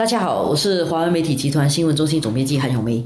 [0.00, 3.04] 大家好，我是华为媒体集团新闻中心总编辑韩小梅。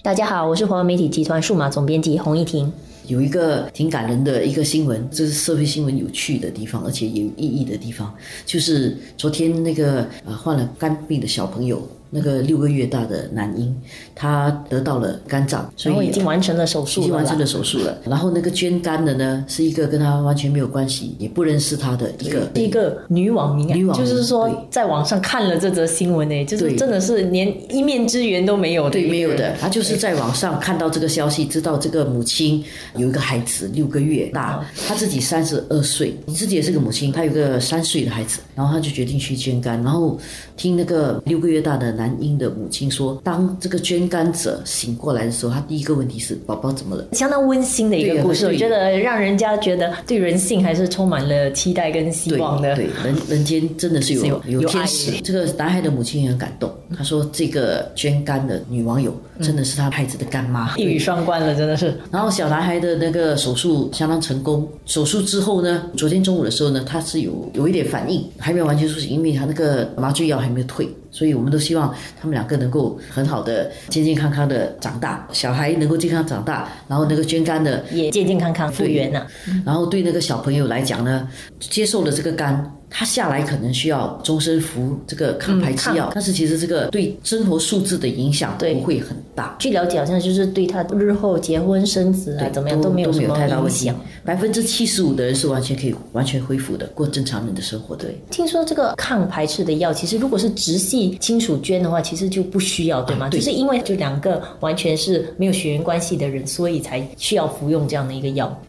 [0.00, 2.72] 大家好，我是华为媒体集团数码总编辑洪一婷。
[3.06, 8.14] 有一个挺感人的一个新闻，这是社会新闻有趣的地方，而且有意义的地方，
[8.46, 11.86] 就是昨天那个呃患了肝病的小朋友。
[12.10, 13.74] 那个六个月大的男婴，
[14.14, 17.98] 他得到了肝脏，所以已经完成了手术，已经完成了手术了。
[18.04, 29.54] 然后那个捐肝的呢，是一个跟他完全没有关系，也不认识他的一个一个女网民，女网民就是说在网上看了这则新闻呢，就是真的是连一面之缘都没有，对，没有的。
[29.60, 32.64] 他就是在网上看到这个消息，知道这个母亲
[32.96, 40.18] 有一个孩子六个月大，他自己三十二岁，你自己也是个母亲，他有个三岁的孩子，然后他就决定去捐肝，然后
[40.56, 41.97] 听那个六个月大的。
[41.98, 47.04] 男婴的母亲说：“当这个捐肝者醒过来的时候，他第一个问题是宝宝怎么了？
[47.12, 52.76] 相当温馨的一个故事，我觉得让人家觉得对人性还是充满了期待跟希望的。
[52.76, 55.20] 对，人人间真的是有有天使。
[55.20, 61.92] 这个男孩的母亲也很感动，他说：这个捐肝的女网友真的是他孩子的干妈，一语双关了，真的是。
[62.12, 79.26] 然后小男孩的那个手术相当成功，手术之后呢，昨天中午的时候呢，他是有有一点反应，还没有完全苏醒，因为他那个麻醉药还没有退。”所以我们都希望他们两个能够很好的、健健康康的长大，小孩能够健康长大，然后那个捐肝的也健健康康复原了。
[79.64, 81.28] 然后对那个小朋友来讲呢，
[81.58, 82.77] 接受了这个肝。
[82.90, 89.54] 他下来可能需要终身服这个抗排斥药，但是其实这个对生活素质的影响不会很大。
[89.58, 93.92] 据了解，好像就是对他日后结婚生子啊怎么样都没有什么太大问题。
[94.24, 97.96] 百分之七十五的人是完全可以完全恢复的，过正常人的生活。
[97.96, 103.28] 对，听说这个抗排斥的药，其实如果是直系亲属捐的话，其实就不需要，对吗？
[103.28, 108.60] 就是因为就两个完全是没有血缘关系的人，所以才需要服用这样的一个药。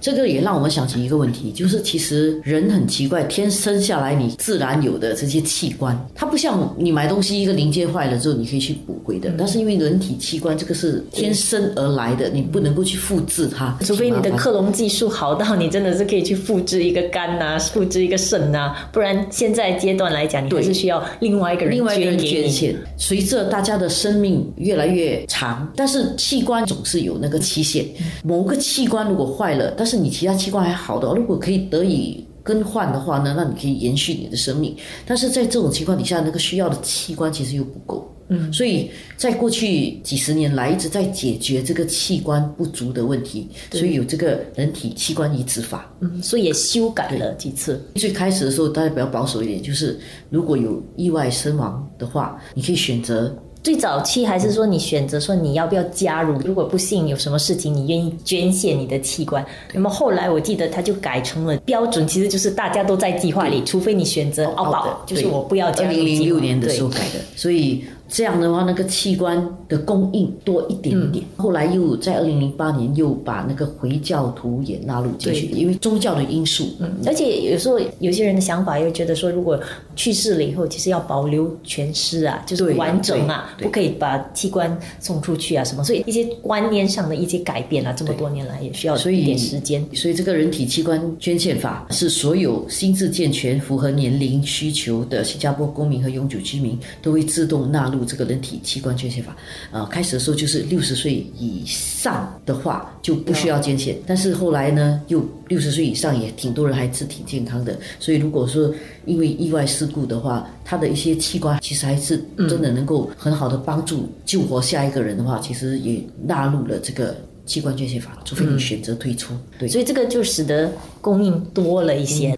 [0.00, 22.76] 这个也让我们想起一个问题，就是其实人很奇怪，天生下来你自然有的这些器官，它不像你买东西一个零件坏了之后你可以去补回的，但是因为人体器官这个是天生而来的，你不能够去复制它，除非你的克隆技术好到你真的是可以去复制一个肝呐，复制一个肾呐，不然现在阶段来讲，你还是需要另外一个人另外一个人捐献。
[22.96, 27.84] 随着大家的生命越来越长，但是器官总是有那个期限，
[28.22, 34.76] 某个器官如果坏了，但是你其他器官还好的，如果可以得以更换的话呢，那你可以延续你的生命。
[35.06, 38.14] 但是在这种情况底下，那个需要的器官其实又不够。
[38.30, 45.90] 嗯，所以在过去几十年来一直在解决这个器官不足的问题，所以有这个人体器官移植法。
[46.00, 47.82] 嗯，所以也修改了几次。
[47.94, 49.98] 最开始的时候，大家比较保守一点，就是
[50.28, 53.34] 如果有意外身亡的话，你可以选择。
[53.68, 56.38] 最早期还是说你选择说你要不要加入？
[56.38, 59.44] 如果不幸有什么事情，你愿意捐献你的器官？
[59.74, 65.90] 那么后来我记得他就改成了标准，其实就是大家都在计划里，除非你选择澳保，就是我不要加入。
[65.90, 67.84] 二零零六年的时候改的，所以。
[68.10, 71.22] 这样的话，那个器官的供应多一点点。
[71.36, 76.70] 后来又在二零零八年又把那个回教徒也纳入进去，因为宗教的因素。
[76.80, 79.60] 嗯，而且有时候有些人的想法又觉得说，如果
[79.94, 85.84] 去世了以后，其实要保留全尸啊，就是完整啊，不可以把器官送出去啊什么。
[85.84, 89.84] 所以一些观念上的一些改变啊，这么多年来也需要一点时间。
[89.94, 97.98] 所以这个人体器官捐献法是所有心智健全、符合年龄需求的新加坡公民和永久居民都会自动纳入。
[98.04, 99.36] 这个人体器官捐献法，
[99.70, 108.72] 呃，开始的时候就是六十岁以上的话就不需要捐献，但是后来呢，又六十岁以上也挺多人还是挺健康的，所以如果说
[109.04, 119.32] 因为意外事故的话，他的一些器官其实还是真的能够很好的帮助救活下一个人的话，其实也纳入了这个器官捐献法，除非你选择退出。
[119.58, 120.70] 对，所以这个就使得
[121.00, 122.37] 供应多了一些。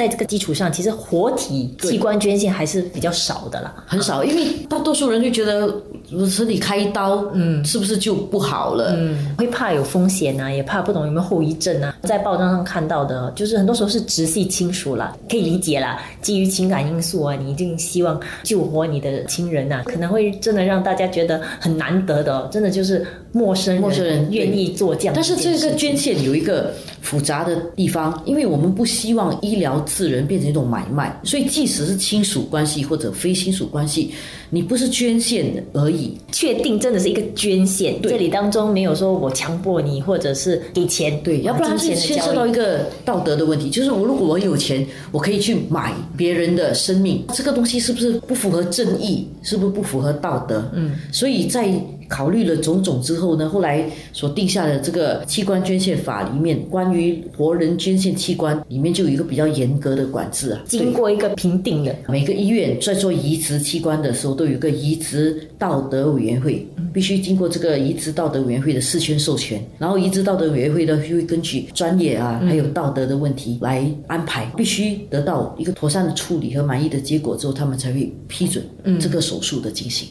[0.00, 5.70] 在这个基础上，其实活体器官捐献还是比较少的啦，很少，因为大多数人就觉得
[6.26, 8.94] 身体开一刀，嗯，是不是就不好了？
[8.96, 11.94] 嗯，会怕有风险啊，也怕不懂有没有后遗症啊。
[12.04, 16.02] 在报章上看到的，就是很多时候是直系亲属啦，可以理解啦。
[16.22, 25.12] 基于情感因素啊，你一定希望救活你的亲人呐，可能会真的让大家觉得很难得的，真的就是陌生陌生人愿意做这样。
[25.14, 29.80] 但是这个捐献有一个复杂的地方，因为我们不希望医疗。
[29.86, 34.12] 自人变成一种买卖，所以即使是亲属关系或者非亲属关系，
[34.48, 38.00] 你不是捐献而已，确定真的是一个捐献。
[38.02, 43.68] 这里当中没有说我强迫你，或者是给钱，对，要不然是牵涉到一个道德的问题。
[43.68, 49.26] 就是我如果我有钱，我可以去买别人的生命，这个东西是不是不符合正义？
[49.42, 50.70] 是不是不符合道德？
[50.74, 51.68] 嗯，所以在。
[52.10, 60.60] 考虑了种种之后呢，后来所定下的这个器官捐献法里面，关于活人捐献器官里面就有一个比较严格的管制啊。
[60.66, 78.64] 经过一个评定的，每个医院在做移植器官的时候，都有一个移植道德委员会，必须经过这个移植道德委员会的事先授权，然后移植道德委员会呢，就会根据专业啊，还有道德的问题来安排，必须得到一个妥善的处理和满意的结果之后，他们才会批准
[78.98, 80.08] 这个手术的进行。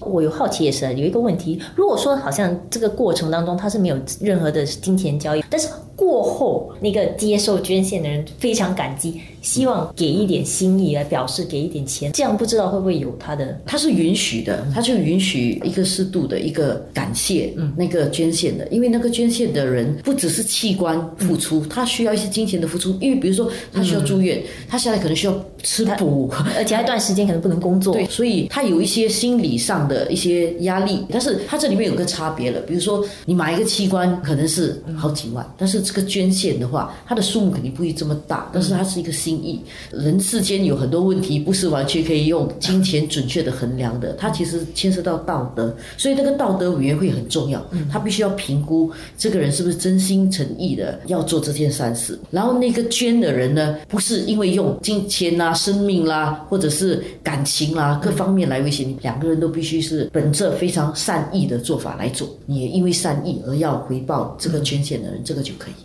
[0.00, 5.68] 我有好奇也是有一个问题，如果说好像这个过程当中他是没有任何的金钱交易，但是
[6.00, 9.20] 过后那个接受捐献的人非常感激。
[9.42, 13.58] 希望给一点心意来表示，给一点钱，这样不知道会不会有他的？
[13.64, 31.06] 他是允许的，他就允许一个适度的一个感谢，嗯，那个捐献的，因为那个捐献的人不只是器官付出，他需要一些金钱的付出，因为比如说他需要住院，他现在可能需要吃补，而且一段时间可能不能工作，对，所以他有一些心理上的一些压力。
[31.08, 39.40] 但是他这里面有个差别了，比如说你买一个器官可能是好几万，但是这个捐献的话，它的数目肯定不会这么大，但是它是一个心。
[39.40, 39.58] 意，
[39.90, 44.12] 人世间有很多问题，不是完全可以用金钱准确的衡量的。
[44.18, 47.64] 它其实牵涉到道德，所以那个道德委员会很重要。
[47.90, 52.18] 他必须要评估这个人是不是真心诚意的要做这件善事。
[52.30, 58.94] 然后那个捐的人呢，不是因为用金钱啦、生命啦，或者是感情啦各方面来威胁你。
[59.00, 62.28] 两个人都必须是本着非常善意的做法来做。
[62.44, 65.79] 你也因为善意而要回报这个捐献的人，这个就可以。